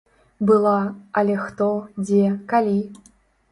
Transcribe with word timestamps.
Была, 0.49 0.77
але 1.21 1.35
хто, 1.43 1.69
дзе, 2.07 2.25
калі? 2.55 2.77